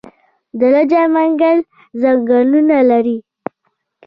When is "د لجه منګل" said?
0.59-1.57